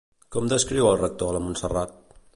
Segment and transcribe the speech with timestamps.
[0.35, 1.95] Com descriu el rector a la Montserrat?